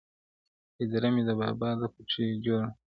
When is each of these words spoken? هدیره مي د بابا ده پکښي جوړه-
هدیره 0.77 1.09
مي 1.13 1.21
د 1.27 1.31
بابا 1.41 1.69
ده 1.79 1.87
پکښي 1.93 2.25
جوړه- 2.45 2.67